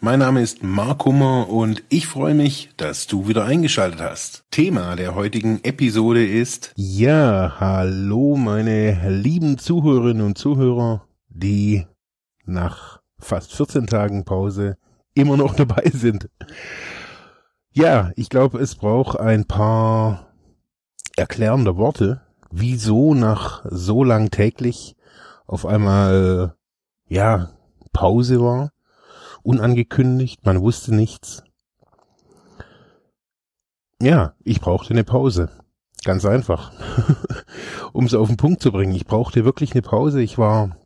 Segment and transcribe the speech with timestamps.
[0.00, 4.44] Mein Name ist Mark Hummer und ich freue mich, dass du wieder eingeschaltet hast.
[4.52, 11.84] Thema der heutigen Episode ist Ja, hallo meine lieben Zuhörerinnen und Zuhörer, die
[12.44, 14.78] nach fast 14 Tagen Pause
[15.14, 16.30] immer noch dabei sind.
[17.72, 20.28] Ja, ich glaube, es braucht ein paar
[21.16, 22.20] erklärende Worte,
[22.52, 24.94] wieso nach so lang täglich
[25.48, 26.54] auf einmal,
[27.08, 27.50] ja,
[27.92, 28.70] Pause war,
[29.48, 31.42] unangekündigt, man wusste nichts.
[34.00, 35.48] Ja, ich brauchte eine Pause.
[36.04, 36.70] Ganz einfach.
[37.94, 38.94] um es auf den Punkt zu bringen.
[38.94, 40.20] Ich brauchte wirklich eine Pause.
[40.20, 40.76] Ich war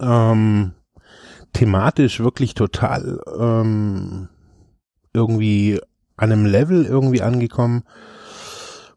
[0.00, 0.72] ähm,
[1.52, 4.30] thematisch wirklich total ähm,
[5.12, 5.78] irgendwie
[6.16, 7.82] an einem Level irgendwie angekommen,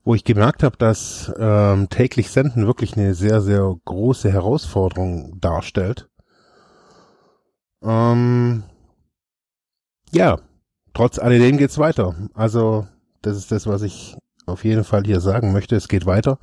[0.05, 6.07] wo ich gemerkt habe, dass ähm, täglich Senden wirklich eine sehr, sehr große Herausforderung darstellt.
[7.83, 8.63] Ähm,
[10.16, 10.39] ja,
[10.94, 12.16] trotz alledem geht's weiter.
[12.33, 12.88] Also,
[13.21, 15.75] das ist das, was ich auf jeden Fall hier sagen möchte.
[15.75, 16.39] Es geht weiter.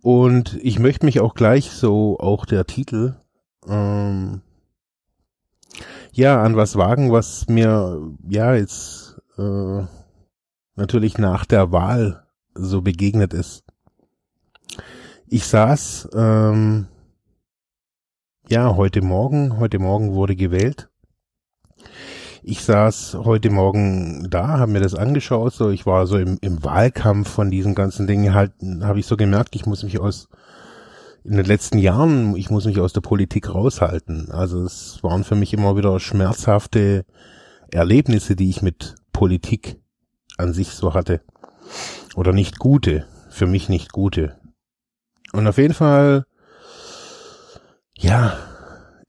[0.00, 3.16] Und ich möchte mich auch gleich so, auch der Titel,
[3.68, 4.40] ähm,
[6.12, 9.82] ja, an was wagen, was mir, ja, jetzt, äh,
[10.76, 13.64] natürlich nach der Wahl so begegnet ist.
[15.26, 16.86] Ich saß ähm,
[18.48, 20.88] ja heute Morgen, heute Morgen wurde gewählt.
[22.48, 26.62] Ich saß heute Morgen da, habe mir das angeschaut, so ich war so im, im
[26.62, 28.52] Wahlkampf von diesen ganzen Dingen halt,
[28.82, 30.28] habe ich so gemerkt, ich muss mich aus
[31.24, 34.30] in den letzten Jahren, ich muss mich aus der Politik raushalten.
[34.30, 37.04] Also es waren für mich immer wieder schmerzhafte
[37.72, 39.80] Erlebnisse, die ich mit Politik
[40.38, 41.22] an sich so hatte.
[42.14, 43.08] Oder nicht gute.
[43.28, 44.36] Für mich nicht gute.
[45.32, 46.26] Und auf jeden Fall,
[47.98, 48.38] ja,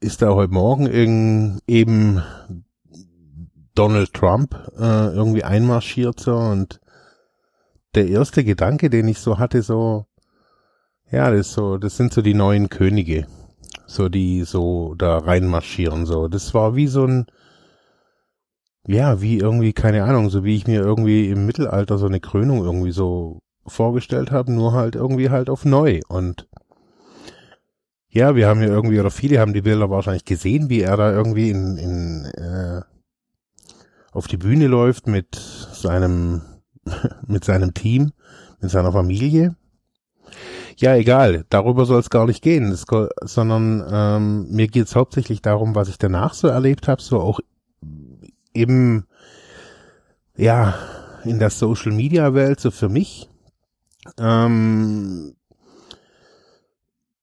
[0.00, 2.20] ist da heute Morgen eben
[3.78, 6.80] Donald Trump äh, irgendwie einmarschiert so und
[7.94, 10.06] der erste Gedanke, den ich so hatte, so,
[11.12, 13.28] ja, das so, das sind so die neuen Könige,
[13.86, 16.26] so die so da reinmarschieren, so.
[16.26, 17.26] Das war wie so ein,
[18.84, 22.64] ja, wie irgendwie, keine Ahnung, so wie ich mir irgendwie im Mittelalter so eine Krönung
[22.64, 26.00] irgendwie so vorgestellt habe, nur halt irgendwie halt auf neu.
[26.08, 26.48] Und
[28.08, 31.12] ja, wir haben ja irgendwie, oder viele haben die Bilder wahrscheinlich gesehen, wie er da
[31.12, 32.82] irgendwie in, in äh,
[34.12, 36.42] auf die Bühne läuft mit seinem,
[37.26, 38.12] mit seinem Team,
[38.60, 39.56] mit seiner Familie.
[40.76, 42.84] Ja, egal, darüber soll es gar nicht gehen, das,
[43.22, 47.40] sondern ähm, mir geht es hauptsächlich darum, was ich danach so erlebt habe, so auch
[48.54, 49.06] eben,
[50.36, 50.78] ja,
[51.24, 53.28] in der Social Media Welt, so für mich.
[54.18, 55.34] Ähm,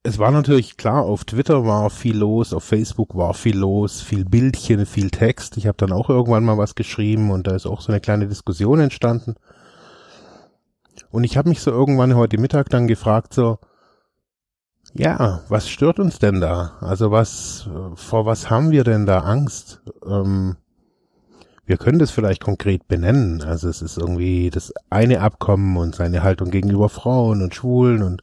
[0.06, 4.24] es war natürlich klar, auf Twitter war viel los, auf Facebook war viel los, viel
[4.24, 5.58] Bildchen, viel Text.
[5.58, 8.28] Ich habe dann auch irgendwann mal was geschrieben und da ist auch so eine kleine
[8.28, 9.34] Diskussion entstanden.
[11.10, 13.58] Und ich habe mich so irgendwann heute Mittag dann gefragt, so,
[14.94, 16.74] ja, was stört uns denn da?
[16.82, 19.82] Also was, vor was haben wir denn da Angst?
[20.06, 20.56] Ähm,
[21.66, 23.42] wir können das vielleicht konkret benennen.
[23.42, 28.22] Also es ist irgendwie das eine Abkommen und seine Haltung gegenüber Frauen und Schwulen und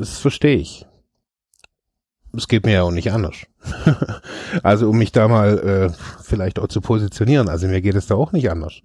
[0.00, 0.86] das verstehe ich.
[2.32, 3.36] Es geht mir ja auch nicht anders.
[4.62, 7.48] also um mich da mal äh, vielleicht auch zu positionieren.
[7.48, 8.80] Also mir geht es da auch nicht anders.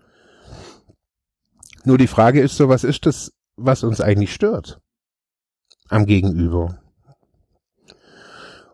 [1.83, 4.81] Nur die Frage ist so, was ist das, was uns eigentlich stört
[5.87, 6.79] am Gegenüber?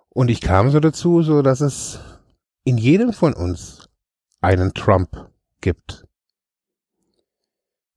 [0.09, 1.99] Und ich kam so dazu, so dass es
[2.63, 3.89] in jedem von uns
[4.39, 5.29] einen Trump
[5.59, 6.05] gibt.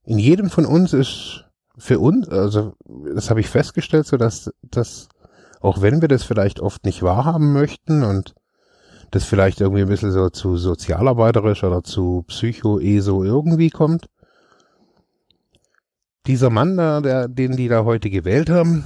[0.02, 1.44] In jedem von uns ist
[1.76, 2.74] für uns, also
[3.14, 5.08] das habe ich festgestellt, so dass, dass
[5.60, 8.34] auch wenn wir das vielleicht oft nicht wahrhaben möchten und
[9.10, 14.08] das vielleicht irgendwie ein bisschen so zu sozialarbeiterisch oder zu psycho-eso irgendwie kommt,
[16.26, 18.84] dieser Mann da, der, den die da heute gewählt haben,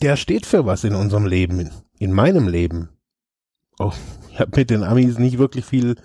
[0.00, 2.90] der steht für was in unserem Leben, in meinem Leben
[3.80, 3.92] oh,
[4.30, 5.96] ich habe mit den Amis nicht wirklich viel,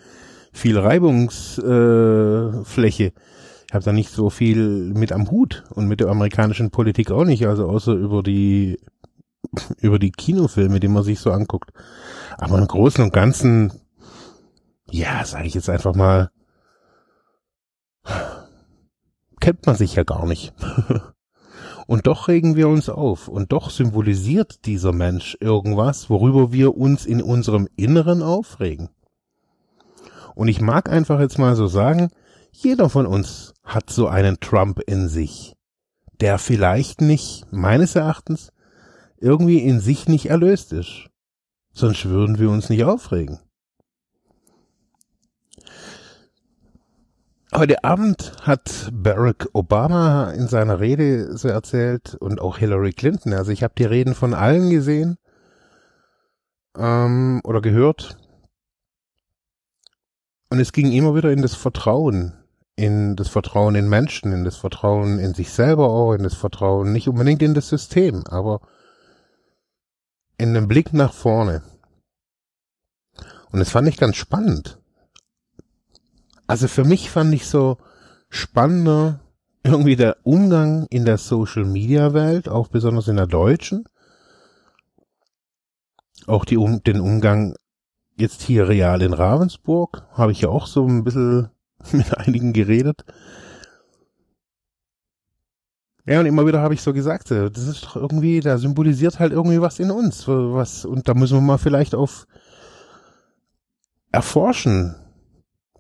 [0.52, 3.06] viel Reibungsfläche.
[3.06, 3.12] Äh,
[3.76, 7.46] habe da nicht so viel mit am Hut und mit der amerikanischen Politik auch nicht,
[7.46, 8.80] also außer über die
[9.80, 11.72] über die Kinofilme, die man sich so anguckt.
[12.38, 13.72] Aber im Großen und Ganzen,
[14.90, 16.32] ja, sage ich jetzt einfach mal,
[19.40, 20.54] kennt man sich ja gar nicht.
[21.88, 27.06] und doch regen wir uns auf und doch symbolisiert dieser Mensch irgendwas, worüber wir uns
[27.06, 28.90] in unserem Inneren aufregen.
[30.34, 32.10] Und ich mag einfach jetzt mal so sagen,
[32.64, 35.56] jeder von uns hat so einen Trump in sich,
[36.22, 38.52] der vielleicht nicht, meines Erachtens,
[39.18, 41.10] irgendwie in sich nicht erlöst ist.
[41.74, 43.40] Sonst würden wir uns nicht aufregen.
[47.54, 53.34] Heute Abend hat Barack Obama in seiner Rede so erzählt und auch Hillary Clinton.
[53.34, 55.18] Also ich habe die Reden von allen gesehen
[56.78, 58.18] ähm, oder gehört.
[60.50, 62.45] Und es ging immer wieder in das Vertrauen,
[62.76, 66.92] in das Vertrauen in Menschen, in das Vertrauen in sich selber auch, in das Vertrauen
[66.92, 68.62] nicht unbedingt in das System, aber
[70.38, 71.64] in den Blick nach vorne.
[73.52, 74.80] Und das fand ich ganz spannend.
[76.48, 77.78] Also für mich fand ich so
[78.30, 79.22] spannender
[79.64, 83.86] irgendwie der Umgang in der Social Media Welt, auch besonders in der deutschen.
[86.28, 87.56] Auch die, den Umgang
[88.18, 91.50] jetzt hier real in Ravensburg, habe ich ja auch so ein bisschen
[91.92, 93.04] mit einigen geredet.
[96.08, 99.32] Ja, und immer wieder habe ich so gesagt, das ist doch irgendwie, da symbolisiert halt
[99.34, 102.28] irgendwie was in uns, was, und da müssen wir mal vielleicht auf
[104.12, 104.96] erforschen,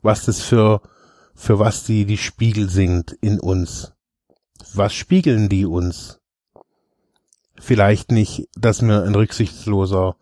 [0.02, 0.82] was das für,
[1.36, 3.94] für was die, die Spiegel sind in uns.
[4.74, 6.20] Was spiegeln die uns?
[7.58, 10.18] Vielleicht nicht, dass wir ein rücksichtsloser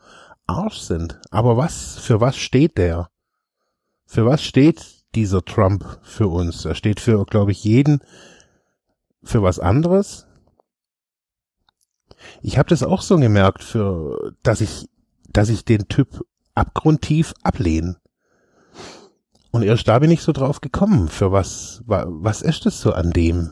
[0.45, 3.09] Arsch sind, aber was, für was steht der?
[4.05, 6.65] Für was steht dieser Trump für uns?
[6.65, 8.01] Er steht für, glaube ich, jeden,
[9.23, 10.27] für was anderes.
[12.41, 14.87] Ich habe das auch so gemerkt, für, dass ich,
[15.29, 16.25] dass ich den Typ
[16.55, 17.97] abgrundtief ablehne.
[19.51, 23.11] Und erst da bin ich so drauf gekommen, für was, was ist das so an
[23.11, 23.51] dem?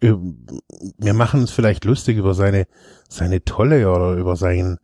[0.00, 2.66] Wir machen uns vielleicht lustig über seine,
[3.08, 4.78] seine Tolle oder über sein,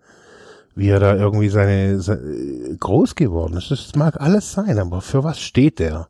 [0.78, 3.72] wie er da irgendwie seine, seine groß geworden ist.
[3.72, 6.08] Das mag alles sein, aber für was steht der?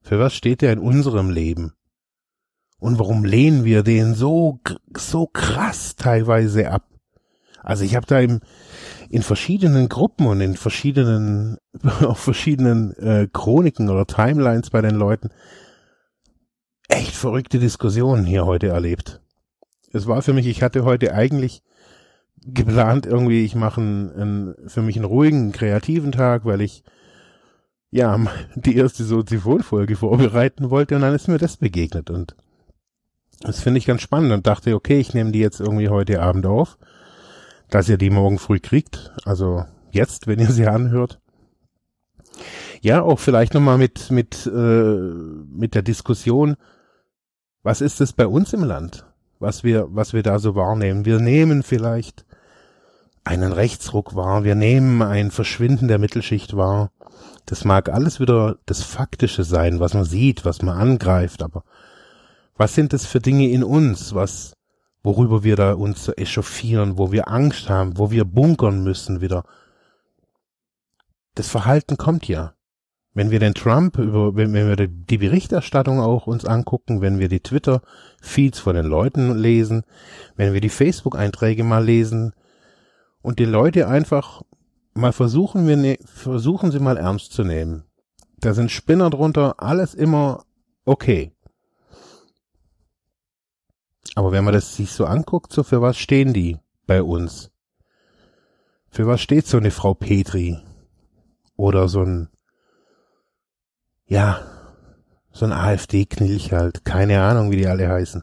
[0.00, 1.74] Für was steht der in unserem Leben?
[2.78, 4.60] Und warum lehnen wir den so,
[4.96, 6.88] so krass teilweise ab?
[7.62, 8.40] Also ich habe da im,
[9.10, 11.58] in verschiedenen Gruppen und in verschiedenen,
[12.00, 15.28] auf verschiedenen äh, Chroniken oder Timelines bei den Leuten
[16.88, 19.20] echt verrückte Diskussionen hier heute erlebt.
[19.92, 21.62] Es war für mich, ich hatte heute eigentlich
[22.54, 26.82] geplant, irgendwie, ich mache einen, einen, für mich einen ruhigen, kreativen Tag, weil ich
[27.90, 28.18] ja
[28.54, 32.36] die erste Soziphon-Folge vorbereiten wollte und dann ist mir das begegnet und
[33.40, 36.44] das finde ich ganz spannend und dachte, okay, ich nehme die jetzt irgendwie heute Abend
[36.44, 36.76] auf
[37.70, 39.12] dass ihr die morgen früh kriegt.
[39.24, 41.20] Also jetzt, wenn ihr sie anhört.
[42.80, 46.56] Ja, auch vielleicht nochmal mit, mit, äh, mit der Diskussion,
[47.62, 49.04] was ist es bei uns im Land,
[49.40, 51.04] was wir, was wir da so wahrnehmen.
[51.04, 52.24] Wir nehmen vielleicht
[53.28, 56.90] einen Rechtsruck wahr, wir nehmen ein Verschwinden der Mittelschicht wahr.
[57.44, 61.62] Das mag alles wieder das Faktische sein, was man sieht, was man angreift, aber
[62.56, 64.54] was sind das für Dinge in uns, was,
[65.02, 69.44] worüber wir da uns echauffieren, wo wir Angst haben, wo wir bunkern müssen wieder.
[71.34, 72.54] Das Verhalten kommt ja.
[73.12, 77.28] Wenn wir den Trump über, wenn, wenn wir die Berichterstattung auch uns angucken, wenn wir
[77.28, 79.82] die Twitter-Feeds von den Leuten lesen,
[80.36, 82.32] wenn wir die Facebook-Einträge mal lesen
[83.28, 84.40] und die Leute einfach
[84.94, 87.84] mal versuchen wir, ne, versuchen sie mal ernst zu nehmen.
[88.38, 90.46] Da sind Spinner drunter, alles immer
[90.86, 91.36] okay.
[94.14, 96.56] Aber wenn man das sich so anguckt, so für was stehen die
[96.86, 97.50] bei uns?
[98.88, 100.56] Für was steht so eine Frau Petri?
[101.54, 102.30] Oder so ein,
[104.06, 104.40] ja,
[105.32, 106.86] so ein AfD-Knilch halt.
[106.86, 108.22] Keine Ahnung, wie die alle heißen.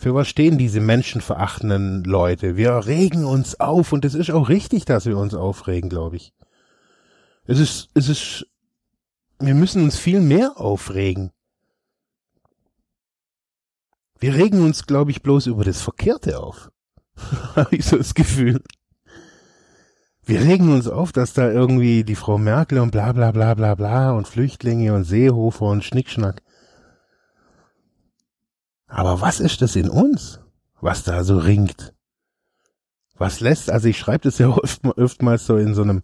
[0.00, 2.56] Für was stehen diese menschenverachtenden Leute?
[2.56, 6.32] Wir regen uns auf und es ist auch richtig, dass wir uns aufregen, glaube ich.
[7.44, 8.46] Es ist, es ist,
[9.40, 11.32] wir müssen uns viel mehr aufregen.
[14.18, 16.70] Wir regen uns, glaube ich, bloß über das Verkehrte auf.
[17.54, 18.62] Habe ich so das Gefühl.
[20.24, 23.74] Wir regen uns auf, dass da irgendwie die Frau Merkel und bla bla bla bla
[23.74, 26.40] bla und Flüchtlinge und Seehofer und Schnickschnack.
[28.90, 30.40] Aber was ist das in uns,
[30.80, 31.94] was da so ringt?
[33.16, 36.02] Was lässt, also ich schreibe das ja oft, oftmals so in so einem,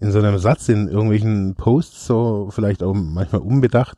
[0.00, 3.96] in so einem Satz, in irgendwelchen Posts, so vielleicht auch manchmal unbedacht,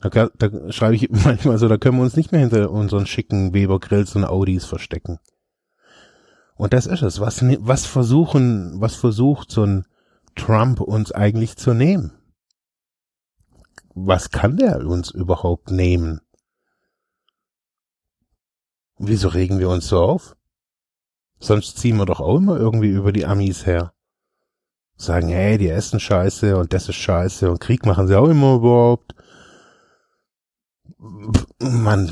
[0.00, 3.54] da, da schreibe ich manchmal so, da können wir uns nicht mehr hinter unseren schicken
[3.54, 5.18] Weber Grills und Audis verstecken.
[6.56, 7.20] Und das ist es.
[7.20, 9.84] Was, was versuchen, was versucht so ein
[10.36, 12.12] Trump uns eigentlich zu nehmen?
[13.94, 16.20] was kann der uns überhaupt nehmen?
[18.98, 20.36] Wieso regen wir uns so auf?
[21.38, 23.92] Sonst ziehen wir doch auch immer irgendwie über die Amis her.
[24.96, 28.54] Sagen, hey, die essen scheiße und das ist scheiße und Krieg machen sie auch immer
[28.54, 29.14] überhaupt.
[31.58, 32.10] Mann,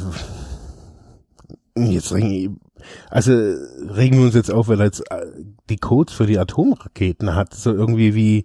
[1.76, 2.60] jetzt regen,
[3.08, 5.26] also regen wir uns jetzt auf, weil er jetzt äh,
[5.70, 8.44] die Codes für die Atomraketen hat, so irgendwie wie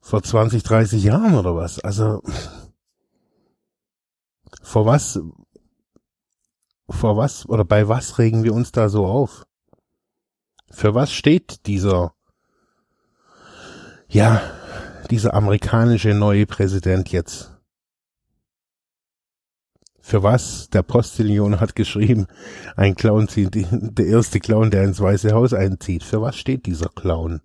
[0.00, 1.78] vor 20, 30 Jahren oder was.
[1.80, 2.20] Also
[4.62, 5.20] vor was,
[6.92, 9.44] vor was oder bei was regen wir uns da so auf?
[10.70, 12.14] Für was steht dieser,
[14.08, 14.42] ja,
[15.10, 17.52] dieser amerikanische neue Präsident jetzt?
[20.00, 20.68] Für was?
[20.70, 22.26] Der Postillion hat geschrieben,
[22.76, 26.02] ein Clown zieht, der erste Clown, der ins Weiße Haus einzieht.
[26.02, 27.40] Für was steht dieser Clown?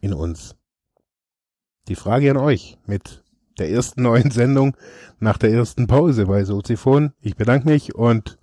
[0.00, 0.56] In uns.
[1.88, 3.22] Die Frage an euch mit
[3.60, 4.76] der ersten neuen Sendung
[5.20, 7.12] nach der ersten Pause bei Soziphon.
[7.20, 8.38] Ich bedanke mich und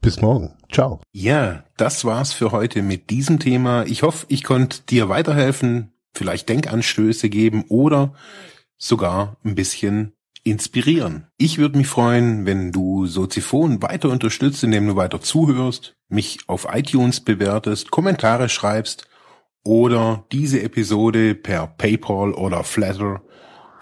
[0.00, 0.54] bis morgen.
[0.70, 1.00] Ciao.
[1.12, 3.84] Ja, das war's für heute mit diesem Thema.
[3.86, 8.12] Ich hoffe, ich konnte dir weiterhelfen, vielleicht Denkanstöße geben oder
[8.76, 11.28] sogar ein bisschen inspirieren.
[11.38, 16.66] Ich würde mich freuen, wenn du Soziphon weiter unterstützt, indem du weiter zuhörst, mich auf
[16.70, 19.08] iTunes bewertest, Kommentare schreibst
[19.64, 23.22] oder diese Episode per PayPal oder Flatter